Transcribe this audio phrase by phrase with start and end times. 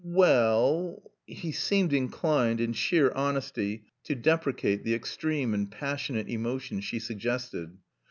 [0.03, 6.97] "Wall" He seemed inclined, in sheer honesty, to deprecate the extreme and passionate emotion she
[6.97, 7.77] suggested.